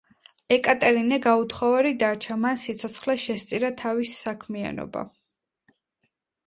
ეკატერინე 0.55 1.19
გაუთხოვარი 1.25 1.91
დარჩა, 2.05 2.39
მან 2.47 2.59
სიცოცხლე 2.63 3.17
შესწირა 3.27 3.73
თავის 3.83 4.19
საქმიანობა. 4.27 5.09